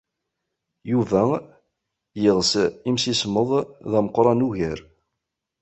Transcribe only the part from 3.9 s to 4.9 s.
d ameqran ugar.